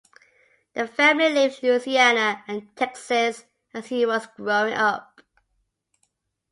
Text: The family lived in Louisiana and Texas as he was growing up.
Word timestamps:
The 0.73 0.87
family 0.87 1.29
lived 1.31 1.63
in 1.63 1.69
Louisiana 1.69 2.43
and 2.47 2.75
Texas 2.75 3.45
as 3.71 3.85
he 3.85 4.03
was 4.03 4.25
growing 4.35 4.73
up. 4.73 5.21